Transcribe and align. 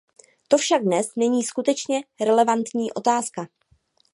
To 0.47 0.57
však 0.57 0.83
dnes 0.83 1.07
není 1.15 1.43
skutečně 1.43 2.01
relevantní 2.21 2.93
otázka. 2.93 3.47